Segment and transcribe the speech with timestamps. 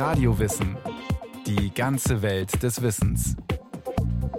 [0.00, 0.78] Radiowissen.
[1.46, 3.36] Die ganze Welt des Wissens.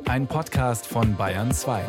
[0.08, 1.84] Ein Podcast von Bayern 2.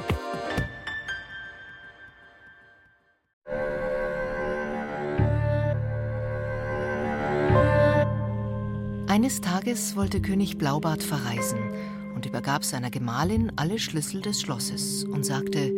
[9.09, 11.71] Eines Tages wollte König Blaubart verreisen
[12.15, 15.75] und übergab seiner Gemahlin alle Schlüssel des Schlosses und sagte,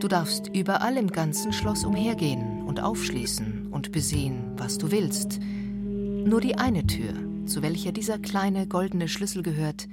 [0.00, 5.38] Du darfst überall im ganzen Schloss umhergehen und aufschließen und besehen, was du willst.
[6.26, 7.14] Nur die eine Tür,
[7.46, 9.86] zu welcher dieser kleine goldene Schlüssel gehört,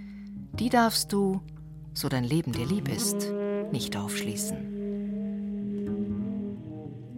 [0.54, 1.44] die darfst du,
[1.94, 3.32] so dein Leben dir lieb ist,
[3.72, 4.74] nicht aufschließen.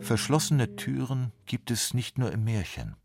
[0.02, 2.98] Verschlossene Türen gibt es nicht nur im Märchen.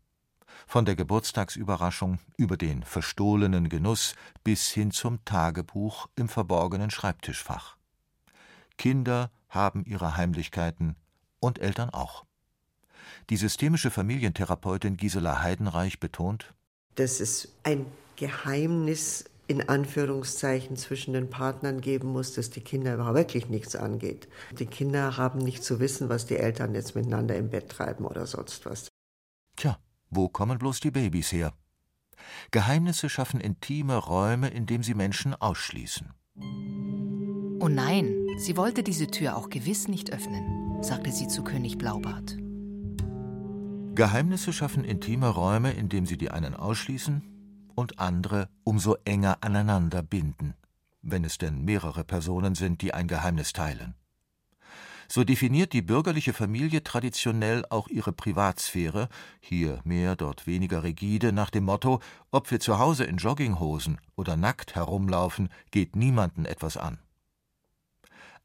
[0.67, 7.77] Von der Geburtstagsüberraschung über den verstohlenen Genuss bis hin zum Tagebuch im verborgenen Schreibtischfach.
[8.77, 10.97] Kinder haben ihre Heimlichkeiten
[11.39, 12.25] und Eltern auch.
[13.29, 16.53] Die systemische Familientherapeutin Gisela Heidenreich betont,
[16.95, 23.17] dass es ein Geheimnis in Anführungszeichen zwischen den Partnern geben muss, dass die Kinder überhaupt
[23.17, 24.29] wirklich nichts angeht.
[24.57, 28.25] Die Kinder haben nicht zu wissen, was die Eltern jetzt miteinander im Bett treiben oder
[28.25, 28.87] sonst was.
[29.57, 29.77] Tja,
[30.09, 31.53] wo kommen bloß die Babys her?
[32.51, 36.13] Geheimnisse schaffen intime Räume, in denen sie Menschen ausschließen.
[37.59, 42.37] Oh nein, sie wollte diese Tür auch gewiss nicht öffnen, sagte sie zu König Blaubart.
[44.01, 47.21] Geheimnisse schaffen intime Räume, indem sie die einen ausschließen
[47.75, 50.55] und andere umso enger aneinander binden,
[51.03, 53.93] wenn es denn mehrere Personen sind, die ein Geheimnis teilen.
[55.07, 59.07] So definiert die bürgerliche Familie traditionell auch ihre Privatsphäre,
[59.39, 61.99] hier mehr, dort weniger rigide, nach dem Motto,
[62.31, 66.97] ob wir zu Hause in Jogginghosen oder nackt herumlaufen, geht niemanden etwas an.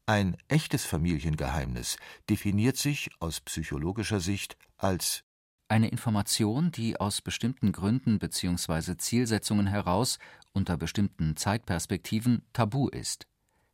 [0.05, 1.97] Ein echtes Familiengeheimnis
[2.29, 5.23] definiert sich aus psychologischer Sicht als
[5.69, 8.97] eine Information, die aus bestimmten Gründen bzw.
[8.97, 10.19] Zielsetzungen heraus
[10.53, 13.27] unter bestimmten Zeitperspektiven tabu ist.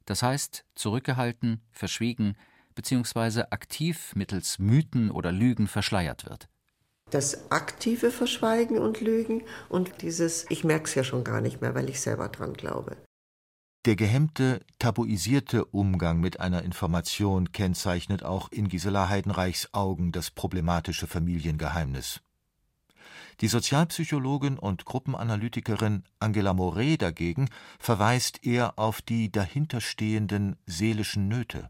[0.05, 2.35] Das heißt, zurückgehalten, verschwiegen
[2.75, 3.43] bzw.
[3.51, 6.49] aktiv mittels Mythen oder Lügen verschleiert wird.
[7.09, 11.89] Das aktive Verschweigen und Lügen und dieses Ich merk's ja schon gar nicht mehr, weil
[11.89, 12.97] ich selber dran glaube.
[13.85, 21.05] Der gehemmte, tabuisierte Umgang mit einer Information kennzeichnet auch in Gisela Heidenreichs Augen das problematische
[21.05, 22.21] Familiengeheimnis.
[23.41, 31.69] Die Sozialpsychologin und Gruppenanalytikerin Angela Moret dagegen verweist eher auf die dahinterstehenden seelischen Nöte.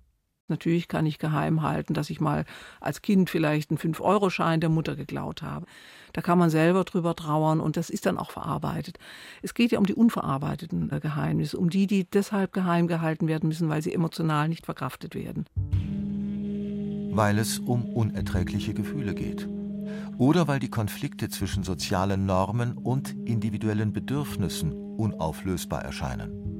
[0.53, 2.45] Natürlich kann ich geheim halten, dass ich mal
[2.79, 5.65] als Kind vielleicht einen 5-Euro-Schein der Mutter geklaut habe.
[6.13, 8.99] Da kann man selber drüber trauern und das ist dann auch verarbeitet.
[9.41, 13.47] Es geht ja um die unverarbeiteten äh, Geheimnisse, um die, die deshalb geheim gehalten werden
[13.47, 15.47] müssen, weil sie emotional nicht verkraftet werden.
[17.15, 19.49] Weil es um unerträgliche Gefühle geht.
[20.19, 26.52] Oder weil die Konflikte zwischen sozialen Normen und individuellen Bedürfnissen unauflösbar erscheinen.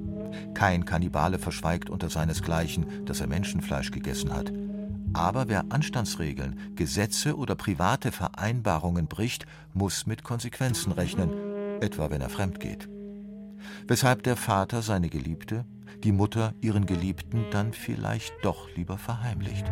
[0.54, 4.52] Kein Kannibale verschweigt unter seinesgleichen, dass er Menschenfleisch gegessen hat.
[5.14, 11.30] Aber wer Anstandsregeln, Gesetze oder private Vereinbarungen bricht, muss mit Konsequenzen rechnen,
[11.82, 12.90] etwa wenn er fremd geht.
[13.88, 15.66] Weshalb der Vater seine Geliebte,
[16.04, 19.72] die Mutter ihren Geliebten dann vielleicht doch lieber verheimlicht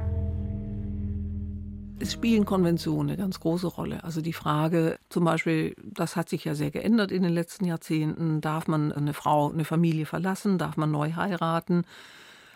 [2.01, 4.03] es spielen Konventionen eine ganz große Rolle.
[4.03, 8.41] Also die Frage zum Beispiel, das hat sich ja sehr geändert in den letzten Jahrzehnten,
[8.41, 11.83] darf man eine Frau, eine Familie verlassen, darf man neu heiraten?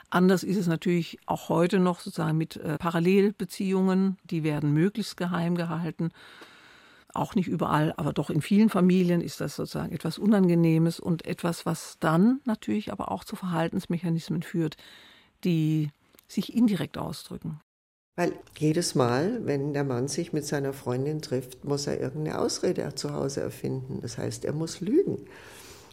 [0.09, 5.55] Anders ist es natürlich auch heute noch sozusagen mit äh, Parallelbeziehungen, die werden möglichst geheim
[5.55, 6.09] gehalten.
[7.13, 11.65] Auch nicht überall, aber doch in vielen Familien ist das sozusagen etwas Unangenehmes und etwas,
[11.65, 14.75] was dann natürlich aber auch zu Verhaltensmechanismen führt,
[15.43, 15.91] die
[16.27, 17.61] sich indirekt ausdrücken.
[18.15, 22.95] Weil jedes Mal, wenn der Mann sich mit seiner Freundin trifft, muss er irgendeine Ausrede
[22.95, 23.99] zu Hause erfinden.
[24.01, 25.25] Das heißt, er muss lügen.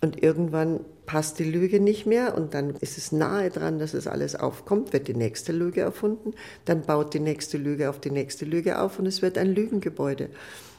[0.00, 4.08] Und irgendwann passt die Lüge nicht mehr und dann ist es nahe dran, dass es
[4.08, 6.34] alles aufkommt, wird die nächste Lüge erfunden,
[6.64, 10.30] dann baut die nächste Lüge auf die nächste Lüge auf und es wird ein Lügengebäude.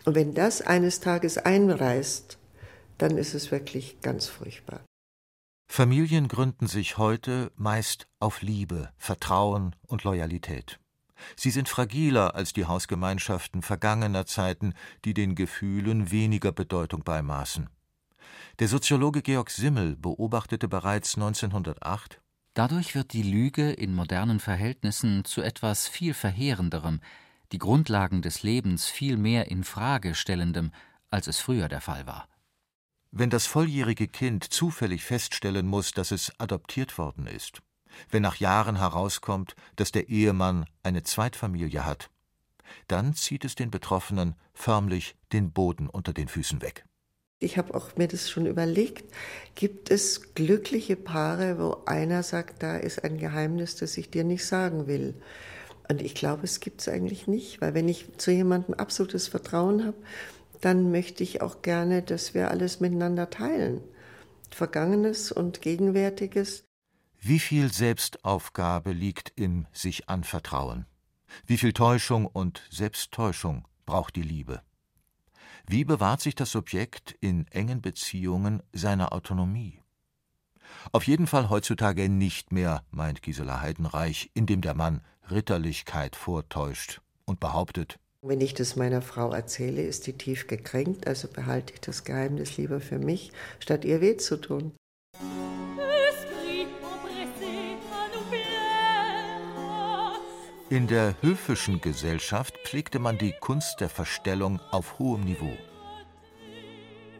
[0.03, 2.37] Und wenn das eines Tages einreißt,
[2.97, 4.81] dann ist es wirklich ganz furchtbar.
[5.71, 10.79] Familien gründen sich heute meist auf Liebe, Vertrauen und Loyalität.
[11.35, 14.73] Sie sind fragiler als die Hausgemeinschaften vergangener Zeiten,
[15.05, 17.69] die den Gefühlen weniger Bedeutung beimaßen.
[18.59, 22.21] Der Soziologe Georg Simmel beobachtete bereits 1908
[22.53, 26.99] Dadurch wird die Lüge in modernen Verhältnissen zu etwas viel Verheerenderem,
[27.51, 30.71] die Grundlagen des Lebens viel mehr in Frage stellendem,
[31.09, 32.27] als es früher der Fall war.
[33.11, 37.61] Wenn das volljährige Kind zufällig feststellen muss, dass es adoptiert worden ist,
[38.09, 42.09] wenn nach Jahren herauskommt, dass der Ehemann eine Zweitfamilie hat,
[42.87, 46.85] dann zieht es den Betroffenen förmlich den Boden unter den Füßen weg.
[47.39, 49.03] Ich habe auch mir das schon überlegt.
[49.55, 54.45] Gibt es glückliche Paare, wo einer sagt, da ist ein Geheimnis, das ich dir nicht
[54.45, 55.13] sagen will?
[55.89, 59.85] Und ich glaube, es gibt es eigentlich nicht, weil wenn ich zu jemandem absolutes Vertrauen
[59.85, 59.97] habe,
[60.61, 63.81] dann möchte ich auch gerne, dass wir alles miteinander teilen.
[64.49, 66.63] Vergangenes und Gegenwärtiges.
[67.25, 70.85] Wie viel Selbstaufgabe liegt im sich anvertrauen?
[71.45, 74.61] Wie viel Täuschung und Selbsttäuschung braucht die Liebe?
[75.65, 79.79] Wie bewahrt sich das Subjekt in engen Beziehungen seiner Autonomie?
[80.91, 84.99] Auf jeden Fall heutzutage nicht mehr, meint Gisela Heidenreich, indem der Mann
[85.31, 91.29] Ritterlichkeit vortäuscht und behauptet, wenn ich das meiner Frau erzähle, ist die tief gekränkt, also
[91.29, 94.73] behalte ich das Geheimnis lieber für mich, statt ihr weh zu tun.
[100.73, 105.55] In der höfischen Gesellschaft pflegte man die Kunst der Verstellung auf hohem Niveau.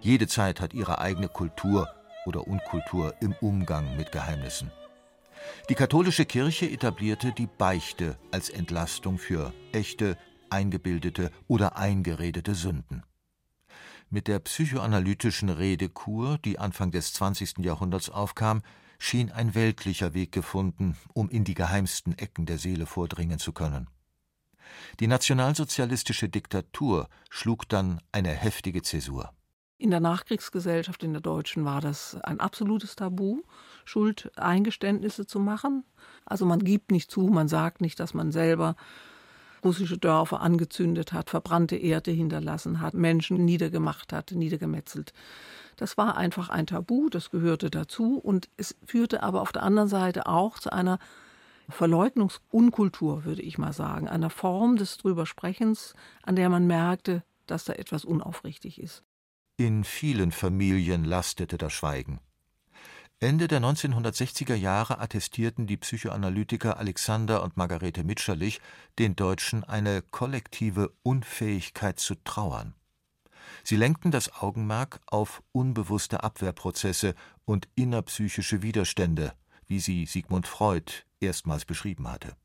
[0.02, 1.88] Jede Zeit hat ihre eigene Kultur
[2.26, 4.72] oder Unkultur im Umgang mit Geheimnissen.
[5.70, 10.18] Die katholische Kirche etablierte die Beichte als Entlastung für echte,
[10.50, 13.04] eingebildete oder eingeredete Sünden.
[14.10, 17.60] Mit der psychoanalytischen Redekur, die Anfang des 20.
[17.60, 18.64] Jahrhunderts aufkam,
[19.04, 23.90] schien ein weltlicher Weg gefunden, um in die geheimsten Ecken der Seele vordringen zu können.
[25.02, 29.34] Die nationalsozialistische Diktatur schlug dann eine heftige Zäsur.
[29.78, 33.42] In der Nachkriegsgesellschaft, in der deutschen, war das ein absolutes Tabu,
[33.84, 35.84] Schuldeingeständnisse zu machen.
[36.24, 38.78] Also man gibt nicht zu, man sagt nicht, dass man selber
[39.66, 45.12] russische Dörfer angezündet hat, verbrannte Erde hinterlassen hat, Menschen niedergemacht hat, niedergemetzelt.
[45.84, 49.90] Das war einfach ein Tabu, das gehörte dazu und es führte aber auf der anderen
[49.90, 50.98] Seite auch zu einer
[51.68, 57.74] Verleugnungsunkultur, würde ich mal sagen, einer Form des Drübersprechens, an der man merkte, dass da
[57.74, 59.04] etwas unaufrichtig ist.
[59.58, 62.22] In vielen Familien lastete das Schweigen.
[63.20, 68.62] Ende der 1960er Jahre attestierten die Psychoanalytiker Alexander und Margarete Mitscherlich
[69.00, 72.74] den Deutschen eine kollektive Unfähigkeit zu trauern.
[73.63, 79.34] Sie lenkten das Augenmerk auf unbewusste Abwehrprozesse und innerpsychische Widerstände,
[79.68, 82.36] wie sie Sigmund Freud erstmals beschrieben hatte.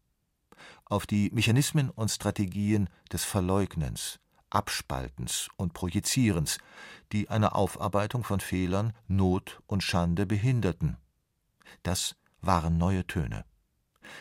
[0.85, 4.19] Auf die Mechanismen und Strategien des Verleugnens,
[4.51, 6.59] Abspaltens und Projizierens,
[7.13, 10.97] die eine Aufarbeitung von Fehlern, Not und Schande behinderten.
[11.83, 13.45] Das waren neue Töne.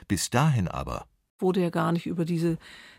[0.07, 1.07] Bis dahin aber
[1.39, 2.57] wurde ja gar nicht über diese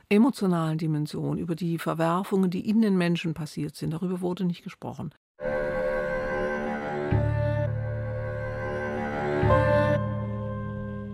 [0.08, 5.12] emotionalen Dimensionen, über die Verwerfungen, die in den Menschen passiert sind, darüber wurde nicht gesprochen.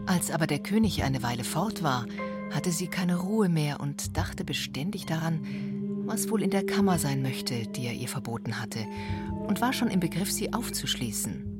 [0.06, 2.06] Als aber der König eine Weile fort war,
[2.53, 5.41] hatte sie keine Ruhe mehr und dachte beständig daran,
[6.06, 8.87] was wohl in der Kammer sein möchte, die er ihr verboten hatte,
[9.49, 11.59] und war schon im Begriff, sie aufzuschließen.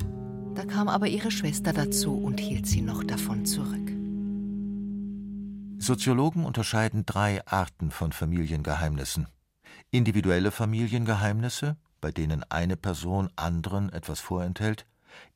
[0.55, 3.94] Da kam aber ihre Schwester dazu und hielt sie noch davon zurück.
[5.85, 9.29] Soziologen unterscheiden drei Arten von Familiengeheimnissen.
[9.91, 14.87] Individuelle Familiengeheimnisse, bei denen eine Person anderen etwas vorenthält,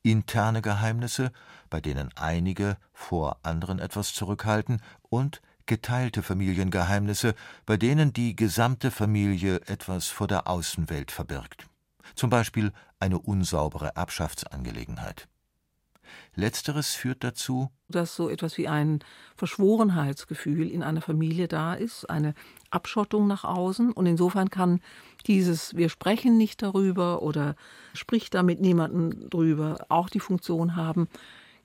[0.03, 1.33] interne Geheimnisse,
[1.69, 4.81] bei denen einige vor anderen etwas zurückhalten,
[5.11, 7.35] und geteilte Familiengeheimnisse,
[7.67, 11.67] bei denen die gesamte Familie etwas vor der Außenwelt verbirgt,
[12.15, 15.29] zum Beispiel eine unsaubere Erbschaftsangelegenheit.
[16.39, 19.01] Letzteres führt dazu, dass so etwas wie ein
[19.37, 22.33] Verschworenheitsgefühl in einer Familie da ist, eine
[22.71, 23.91] Abschottung nach außen.
[23.91, 24.81] Und insofern kann
[25.27, 27.57] dieses Wir sprechen nicht darüber oder
[27.93, 31.09] spricht da mit niemandem drüber auch die Funktion haben,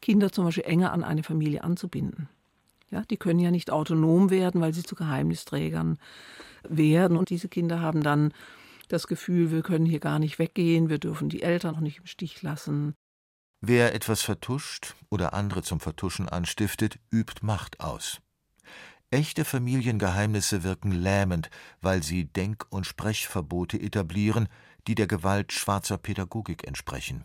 [0.01, 2.27] Kinder zum Beispiel enger an eine Familie anzubinden.
[2.89, 6.00] Ja, die können ja nicht autonom werden, weil sie zu Geheimnisträgern
[6.68, 7.15] werden.
[7.15, 8.34] Und diese Kinder haben dann
[8.88, 12.08] das Gefühl, wir können hier gar nicht weggehen, wir dürfen die Eltern auch nicht im
[12.08, 12.96] Stich lassen.
[13.65, 18.20] Wer etwas vertuscht oder andere zum Vertuschen anstiftet, übt Macht aus.
[19.10, 24.50] Echte Familiengeheimnisse wirken lähmend, weil sie Denk- und Sprechverbote etablieren,
[24.86, 27.24] die der Gewalt schwarzer Pädagogik entsprechen.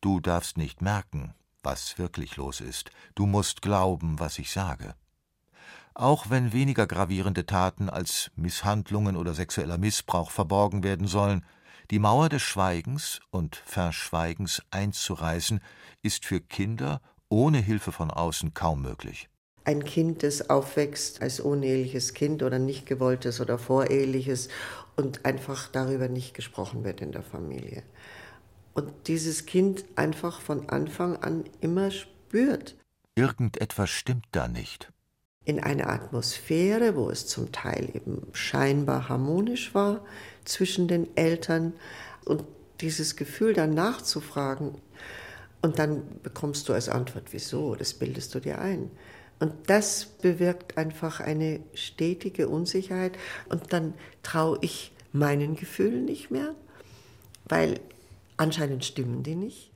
[0.00, 1.34] Du darfst nicht merken,
[1.64, 2.92] was wirklich los ist.
[3.16, 4.94] Du musst glauben, was ich sage.
[5.92, 11.44] Auch wenn weniger gravierende Taten als Misshandlungen oder sexueller Missbrauch verborgen werden sollen,
[11.92, 15.60] die Mauer des Schweigens und Verschweigens einzureißen,
[16.02, 19.28] ist für Kinder ohne Hilfe von außen kaum möglich.
[19.64, 24.48] Ein Kind, das aufwächst als uneheliches Kind oder nicht gewolltes oder voreheliches
[24.96, 27.82] und einfach darüber nicht gesprochen wird in der Familie
[28.74, 32.74] und dieses Kind einfach von Anfang an immer spürt.
[33.14, 34.90] Irgendetwas stimmt da nicht.
[35.44, 40.04] In einer Atmosphäre, wo es zum Teil eben scheinbar harmonisch war
[40.44, 41.72] zwischen den Eltern,
[42.24, 42.44] Und
[42.80, 44.74] dieses Gefühl dann nachzufragen
[45.60, 48.90] und dann bekommst du als Antwort, wieso, das bildest du dir ein.
[49.38, 53.18] Und das bewirkt einfach eine stetige Unsicherheit
[53.48, 56.54] und dann traue ich meinen Gefühlen nicht mehr,
[57.48, 57.80] weil
[58.36, 59.71] anscheinend stimmen die nicht.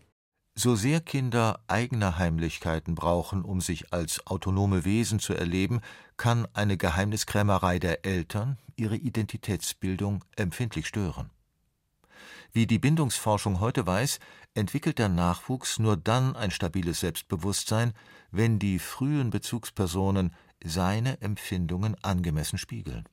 [0.59, 5.83] So sehr Kinder eigene Heimlichkeiten brauchen, um sich als autonome Wesen zu erleben,
[6.17, 11.29] kann eine Geheimniskrämerei der Eltern ihre Identitätsbildung empfindlich stören.
[12.55, 14.19] Wie die Bindungsforschung heute weiß,
[14.55, 17.93] entwickelt der Nachwuchs nur dann ein stabiles Selbstbewusstsein,
[18.31, 20.35] wenn die frühen Bezugspersonen
[20.65, 23.07] seine Empfindungen angemessen spiegeln.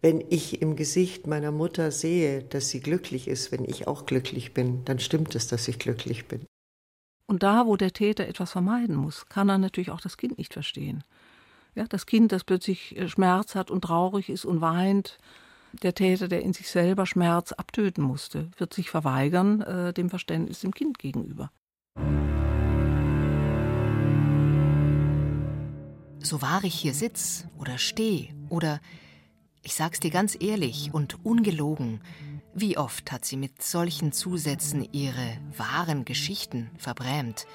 [0.00, 4.54] Wenn ich im Gesicht meiner Mutter sehe, dass sie glücklich ist, wenn ich auch glücklich
[4.54, 6.46] bin, dann stimmt es, dass ich glücklich bin.
[7.26, 10.52] Und da, wo der Täter etwas vermeiden muss, kann er natürlich auch das Kind nicht
[10.52, 11.04] verstehen.
[11.74, 15.18] Ja, das Kind, das plötzlich äh, Schmerz hat und traurig ist und weint,
[15.82, 20.60] der Täter, der in sich selber Schmerz abtöten musste, wird sich verweigern äh, dem Verständnis
[20.60, 21.50] dem Kind gegenüber.
[26.20, 28.80] So wahr ich hier sitz oder steh oder
[29.62, 32.00] ich sag's dir ganz ehrlich und ungelogen,
[32.54, 37.46] wie oft hat sie mit solchen Zusätzen ihre wahren Geschichten verbrämt,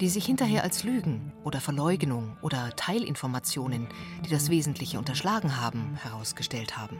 [0.00, 3.88] die sich hinterher als Lügen oder Verleugnung oder Teilinformationen,
[4.24, 6.98] die das Wesentliche unterschlagen haben, herausgestellt haben.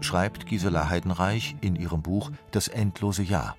[0.00, 3.56] Schreibt Gisela Heidenreich in ihrem Buch Das endlose Jahr.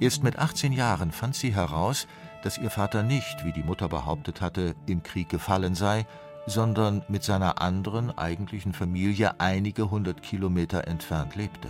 [0.00, 2.06] Erst mit 18 Jahren fand sie heraus,
[2.42, 6.06] dass ihr Vater nicht, wie die Mutter behauptet hatte, im Krieg gefallen sei,
[6.46, 11.68] sondern mit seiner anderen eigentlichen Familie einige hundert Kilometer entfernt lebte.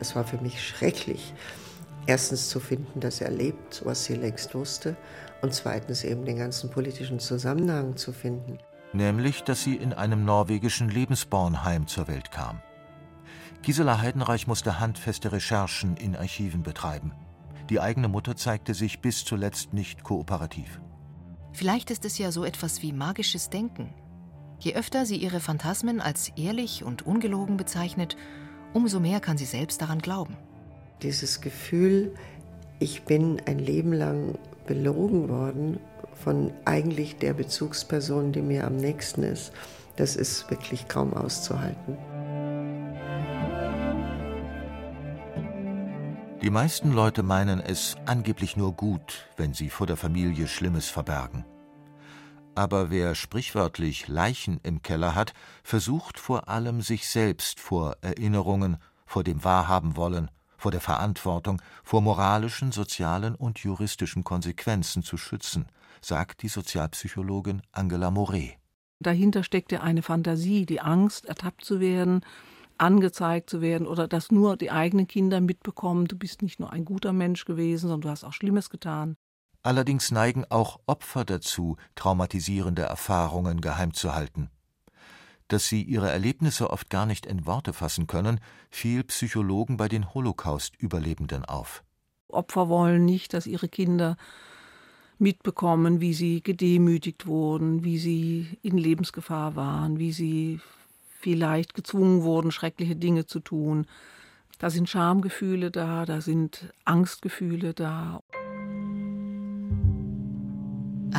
[0.00, 1.34] Es war für mich schrecklich,
[2.06, 4.96] erstens zu finden, dass er lebt, was sie längst wusste,
[5.42, 8.58] und zweitens eben den ganzen politischen Zusammenhang zu finden.
[8.92, 12.60] Nämlich, dass sie in einem norwegischen Lebensbornheim zur Welt kam.
[13.62, 17.12] Gisela Heidenreich musste handfeste Recherchen in Archiven betreiben.
[17.68, 20.80] Die eigene Mutter zeigte sich bis zuletzt nicht kooperativ.
[21.52, 23.92] Vielleicht ist es ja so etwas wie magisches Denken.
[24.58, 28.16] Je öfter sie ihre Phantasmen als ehrlich und ungelogen bezeichnet,
[28.72, 30.36] umso mehr kann sie selbst daran glauben.
[31.02, 32.14] Dieses Gefühl,
[32.78, 35.78] ich bin ein Leben lang belogen worden
[36.14, 39.52] von eigentlich der Bezugsperson, die mir am nächsten ist,
[39.96, 41.96] das ist wirklich kaum auszuhalten.
[46.42, 51.44] Die meisten Leute meinen es angeblich nur gut, wenn sie vor der Familie Schlimmes verbergen.
[52.54, 58.76] Aber wer sprichwörtlich Leichen im Keller hat, versucht vor allem sich selbst vor Erinnerungen,
[59.06, 65.66] vor dem Wahrhaben-Wollen, vor der Verantwortung, vor moralischen, sozialen und juristischen Konsequenzen zu schützen,
[66.00, 68.56] sagt die Sozialpsychologin Angela Moret.
[69.00, 72.20] Dahinter steckt ja eine Fantasie, die Angst, ertappt zu werden,
[72.76, 76.84] angezeigt zu werden oder dass nur die eigenen Kinder mitbekommen, du bist nicht nur ein
[76.84, 79.16] guter Mensch gewesen, sondern du hast auch Schlimmes getan.
[79.62, 84.50] Allerdings neigen auch Opfer dazu, traumatisierende Erfahrungen geheim zu halten.
[85.48, 88.40] Dass sie ihre Erlebnisse oft gar nicht in Worte fassen können,
[88.70, 91.82] fiel Psychologen bei den Holocaust-Überlebenden auf.
[92.28, 94.16] Opfer wollen nicht, dass ihre Kinder
[95.18, 100.60] mitbekommen, wie sie gedemütigt wurden, wie sie in Lebensgefahr waren, wie sie
[101.18, 103.86] vielleicht gezwungen wurden, schreckliche Dinge zu tun.
[104.58, 108.22] Da sind Schamgefühle da, da sind Angstgefühle da.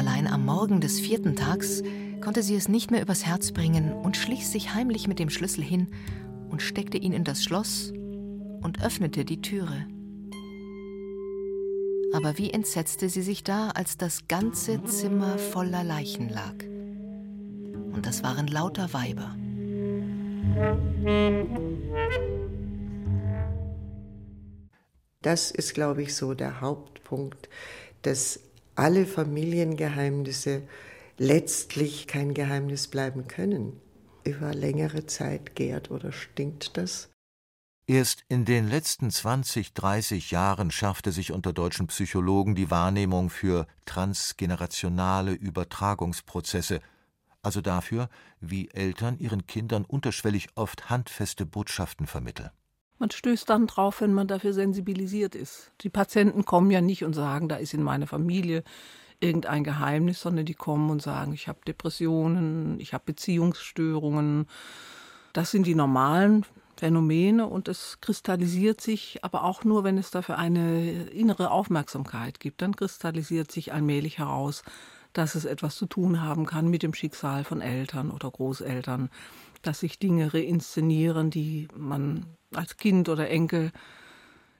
[0.01, 1.83] Allein am Morgen des vierten Tags
[2.21, 5.63] konnte sie es nicht mehr übers Herz bringen und schlich sich heimlich mit dem Schlüssel
[5.63, 5.89] hin
[6.49, 9.85] und steckte ihn in das Schloss und öffnete die Türe.
[12.13, 16.55] Aber wie entsetzte sie sich da, als das ganze Zimmer voller Leichen lag.
[17.93, 19.35] Und das waren lauter Weiber.
[25.21, 27.49] Das ist, glaube ich, so der Hauptpunkt,
[28.01, 28.39] dass
[28.81, 30.63] alle Familiengeheimnisse
[31.19, 33.79] letztlich kein Geheimnis bleiben können.
[34.23, 37.11] Über längere Zeit gärt oder stinkt das.
[37.85, 43.67] Erst in den letzten 20, 30 Jahren schärfte sich unter deutschen Psychologen die Wahrnehmung für
[43.85, 46.79] transgenerationale Übertragungsprozesse,
[47.43, 48.09] also dafür,
[48.39, 52.49] wie Eltern ihren Kindern unterschwellig oft handfeste Botschaften vermitteln.
[53.01, 55.71] Man stößt dann drauf, wenn man dafür sensibilisiert ist.
[55.81, 58.63] Die Patienten kommen ja nicht und sagen, da ist in meiner Familie
[59.19, 64.45] irgendein Geheimnis, sondern die kommen und sagen, ich habe Depressionen, ich habe Beziehungsstörungen.
[65.33, 66.45] Das sind die normalen
[66.77, 72.61] Phänomene und es kristallisiert sich, aber auch nur, wenn es dafür eine innere Aufmerksamkeit gibt,
[72.61, 74.61] dann kristallisiert sich allmählich heraus,
[75.13, 79.09] dass es etwas zu tun haben kann mit dem Schicksal von Eltern oder Großeltern
[79.61, 83.71] dass sich Dinge reinszenieren, die man als Kind oder Enkel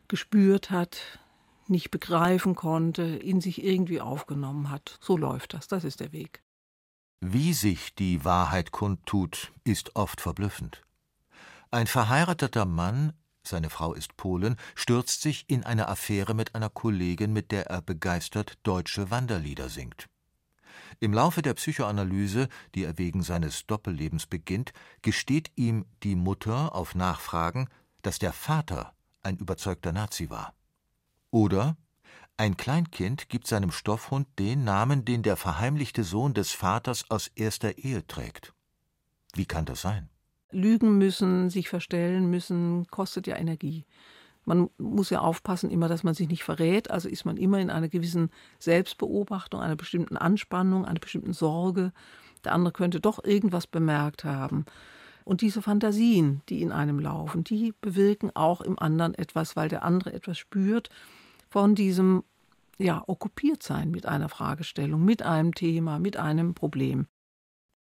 [0.08, 1.20] gespürt hat,
[1.67, 4.98] nicht begreifen konnte, in sich irgendwie aufgenommen hat.
[5.01, 6.43] So läuft das, das ist der Weg.
[7.22, 10.84] Wie sich die Wahrheit kundtut, ist oft verblüffend.
[11.70, 17.31] Ein verheirateter Mann, seine Frau ist Polin, stürzt sich in eine Affäre mit einer Kollegin,
[17.31, 20.10] mit der er begeistert deutsche Wanderlieder singt.
[21.00, 26.95] Im Laufe der Psychoanalyse, die er wegen seines Doppellebens beginnt, gesteht ihm die Mutter auf
[26.95, 27.67] Nachfragen,
[28.01, 28.93] dass der Vater
[29.24, 30.53] ein überzeugter Nazi war.
[31.29, 31.77] Oder
[32.38, 37.77] ein Kleinkind gibt seinem Stoffhund den Namen, den der verheimlichte Sohn des Vaters aus erster
[37.77, 38.53] Ehe trägt.
[39.33, 40.10] Wie kann das sein?
[40.51, 43.86] Lügen müssen, sich verstellen müssen, kostet ja Energie.
[44.45, 46.89] Man muss ja aufpassen, immer, dass man sich nicht verrät.
[46.89, 48.29] Also ist man immer in einer gewissen
[48.60, 51.93] Selbstbeobachtung, einer bestimmten Anspannung, einer bestimmten Sorge.
[52.43, 54.65] Der andere könnte doch irgendwas bemerkt haben.
[55.24, 59.83] Und diese Fantasien, die in einem laufen, die bewirken auch im anderen etwas, weil der
[59.83, 60.89] andere etwas spürt
[61.50, 62.24] von diesem
[62.79, 67.07] ja, okkupiert sein mit einer Fragestellung, mit einem Thema, mit einem Problem.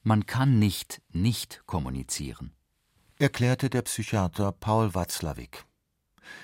[0.02, 2.52] Man kann nicht nicht kommunizieren,
[3.18, 5.64] erklärte der Psychiater Paul Watzlawick.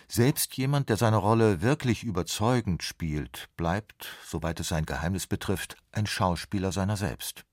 [0.08, 6.06] Selbst jemand, der seine Rolle wirklich überzeugend spielt, bleibt, soweit es sein Geheimnis betrifft, ein
[6.06, 7.44] Schauspieler seiner selbst.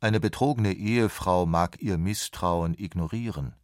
[0.00, 3.54] Eine betrogene Ehefrau mag ihr Misstrauen ignorieren,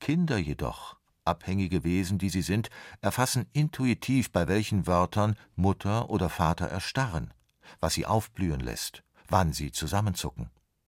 [0.00, 2.70] Kinder jedoch, abhängige Wesen, die sie sind,
[3.00, 7.32] erfassen intuitiv, bei welchen Wörtern Mutter oder Vater erstarren,
[7.80, 10.50] was sie aufblühen lässt, wann sie zusammenzucken.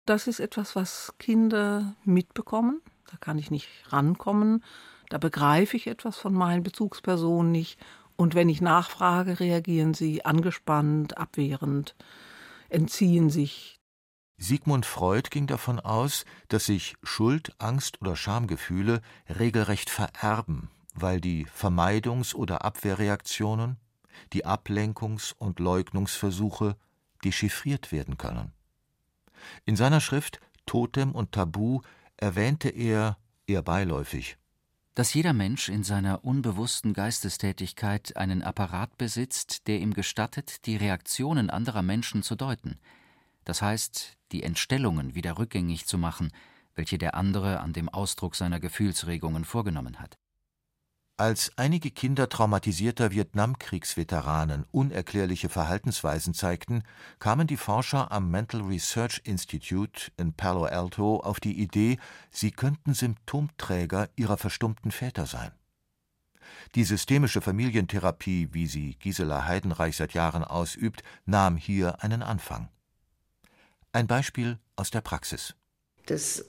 [0.05, 4.63] Das ist etwas, was Kinder mitbekommen, da kann ich nicht rankommen,
[5.13, 7.79] da begreife ich etwas von meinen Bezugspersonen nicht,
[8.15, 11.95] und wenn ich nachfrage, reagieren sie angespannt, abwehrend,
[12.69, 13.79] entziehen sich.
[14.37, 21.45] Sigmund Freud ging davon aus, dass sich Schuld, Angst oder Schamgefühle regelrecht vererben, weil die
[21.45, 23.77] Vermeidungs- oder Abwehrreaktionen,
[24.33, 26.75] die Ablenkungs- und Leugnungsversuche
[27.23, 28.51] dechiffriert werden können.
[29.65, 31.81] In seiner Schrift Totem und Tabu
[32.17, 34.37] erwähnte er, eher beiläufig,
[34.95, 41.49] dass jeder Mensch in seiner unbewussten Geistestätigkeit einen Apparat besitzt, der ihm gestattet, die Reaktionen
[41.49, 42.79] anderer Menschen zu deuten,
[43.45, 46.31] das heißt, die Entstellungen wieder rückgängig zu machen,
[46.75, 50.17] welche der andere an dem Ausdruck seiner Gefühlsregungen vorgenommen hat.
[51.23, 56.83] Als einige Kinder traumatisierter Vietnamkriegsveteranen unerklärliche Verhaltensweisen zeigten,
[57.19, 61.97] kamen die Forscher am Mental Research Institute in Palo Alto auf die Idee,
[62.29, 65.53] sie könnten Symptomträger ihrer verstummten Väter sein.
[66.75, 72.67] Die systemische Familientherapie, wie sie Gisela Heidenreich seit Jahren ausübt, nahm hier einen Anfang.
[73.93, 75.55] Ein Beispiel aus der Praxis.
[76.05, 76.43] Das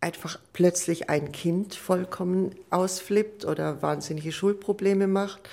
[0.00, 5.48] einfach plötzlich ein Kind vollkommen ausflippt oder wahnsinnige Schulprobleme macht.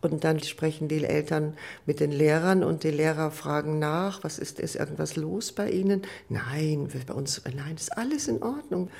[0.00, 4.60] Und dann sprechen die Eltern mit den Lehrern und die Lehrer fragen nach, was ist,
[4.60, 6.02] ist irgendwas los bei ihnen?
[6.28, 8.90] Nein, bei uns, nein, ist alles in Ordnung.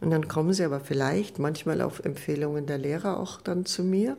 [0.00, 4.16] Und dann kommen sie aber vielleicht manchmal auf Empfehlungen der Lehrer auch dann zu mir.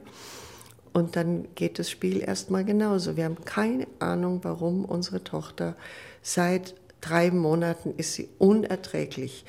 [0.93, 3.17] Und dann geht das Spiel erstmal genauso.
[3.17, 5.75] Wir haben keine Ahnung, warum unsere Tochter
[6.21, 9.45] seit drei Monaten ist sie unerträglich.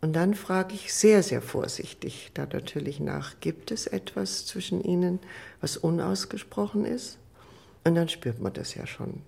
[0.00, 5.20] Und dann frage ich sehr, sehr vorsichtig da natürlich nach, gibt es etwas zwischen ihnen,
[5.60, 7.18] was unausgesprochen ist?
[7.84, 9.22] Und dann spürt man das ja schon.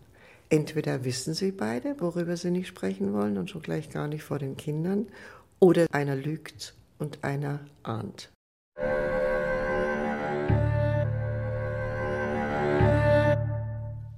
[0.50, 4.38] Entweder wissen sie beide, worüber sie nicht sprechen wollen und schon gleich gar nicht vor
[4.38, 5.06] den Kindern,
[5.60, 8.30] oder einer lügt und einer ahnt.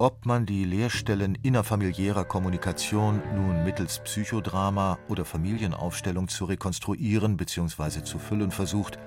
[0.01, 8.01] Ob man die Leerstellen innerfamiliärer Kommunikation nun mittels Psychodrama oder Familienaufstellung zu rekonstruieren bzw.
[8.01, 8.97] zu füllen versucht,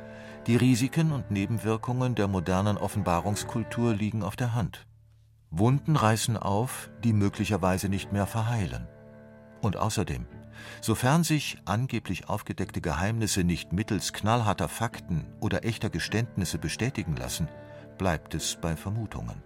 [0.47, 4.87] die Risiken und Nebenwirkungen der modernen Offenbarungskultur liegen auf der Hand.
[5.51, 8.87] Wunden reißen auf, die möglicherweise nicht mehr verheilen.
[9.63, 10.27] Und außerdem,
[10.81, 17.49] sofern sich angeblich aufgedeckte Geheimnisse nicht mittels knallharter Fakten oder echter Geständnisse bestätigen lassen,
[17.99, 19.43] bleibt es bei Vermutungen.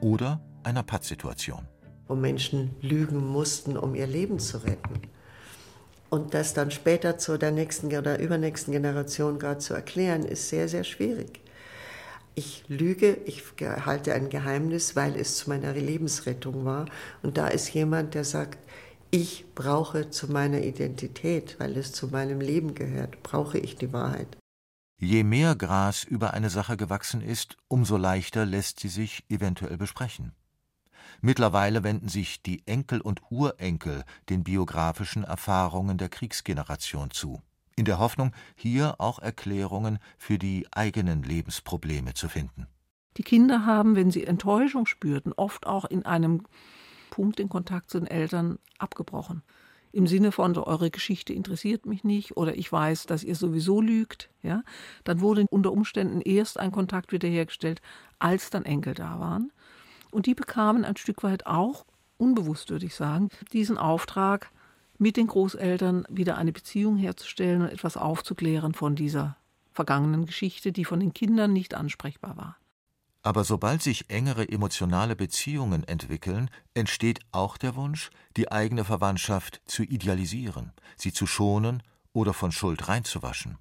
[0.00, 1.66] Oder einer Pattsituation.
[2.06, 5.00] Wo Menschen lügen mussten, um ihr Leben zu retten.
[6.10, 10.68] Und das dann später zu der nächsten oder übernächsten Generation gerade zu erklären, ist sehr,
[10.68, 11.40] sehr schwierig.
[12.36, 16.86] Ich lüge, ich halte ein Geheimnis, weil es zu meiner Lebensrettung war.
[17.22, 18.58] Und da ist jemand, der sagt,
[19.10, 24.36] ich brauche zu meiner Identität, weil es zu meinem Leben gehört, brauche ich die Wahrheit.
[25.00, 30.32] Je mehr Gras über eine Sache gewachsen ist, umso leichter lässt sie sich eventuell besprechen.
[31.20, 37.42] Mittlerweile wenden sich die Enkel und Urenkel den biografischen Erfahrungen der Kriegsgeneration zu,
[37.76, 42.66] in der Hoffnung, hier auch Erklärungen für die eigenen Lebensprobleme zu finden.
[43.16, 46.42] Die Kinder haben, wenn sie Enttäuschung spürten, oft auch in einem
[47.10, 49.42] Punkt den Kontakt zu den Eltern abgebrochen.
[49.92, 53.80] Im Sinne von, so, eure Geschichte interessiert mich nicht oder ich weiß, dass ihr sowieso
[53.80, 54.28] lügt.
[54.42, 54.64] Ja?
[55.04, 57.80] Dann wurde unter Umständen erst ein Kontakt wiederhergestellt,
[58.18, 59.52] als dann Enkel da waren.
[60.14, 61.84] Und die bekamen ein Stück weit auch,
[62.18, 64.52] unbewusst würde ich sagen, diesen Auftrag,
[64.96, 69.36] mit den Großeltern wieder eine Beziehung herzustellen und etwas aufzuklären von dieser
[69.72, 72.56] vergangenen Geschichte, die von den Kindern nicht ansprechbar war.
[73.22, 79.82] Aber sobald sich engere emotionale Beziehungen entwickeln, entsteht auch der Wunsch, die eigene Verwandtschaft zu
[79.82, 83.58] idealisieren, sie zu schonen oder von Schuld reinzuwaschen.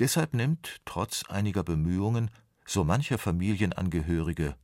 [0.00, 2.28] Deshalb nimmt, trotz einiger Bemühungen,
[2.66, 4.56] so mancher Familienangehörige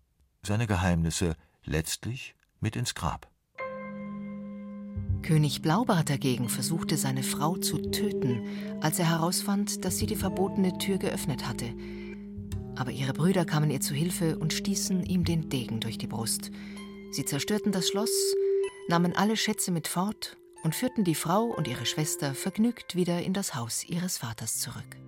[0.42, 3.28] seine Geheimnisse letztlich mit ins Grab.
[5.22, 10.78] König Blaubart dagegen versuchte seine Frau zu töten, als er herausfand, dass sie die verbotene
[10.78, 11.66] Tür geöffnet hatte.
[12.76, 16.50] Aber ihre Brüder kamen ihr zu Hilfe und stießen ihm den Degen durch die Brust.
[17.10, 18.10] Sie zerstörten das Schloss,
[18.88, 23.32] nahmen alle Schätze mit fort und führten die Frau und ihre Schwester vergnügt wieder in
[23.32, 25.07] das Haus ihres Vaters zurück.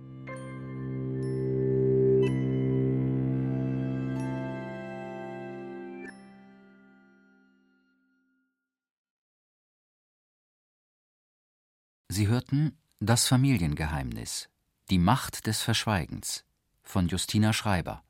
[12.13, 14.49] Sie hörten Das Familiengeheimnis,
[14.89, 16.43] die Macht des Verschweigens
[16.83, 18.03] von Justina Schreiber.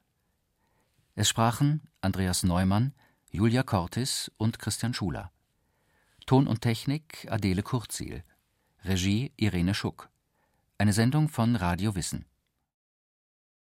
[1.13, 2.95] Es sprachen Andreas Neumann,
[3.29, 5.31] Julia Cortis und Christian Schuler.
[6.25, 8.23] Ton und Technik Adele Kurzil.
[8.83, 10.09] Regie Irene Schuck.
[10.79, 12.25] Eine Sendung von Radio Wissen.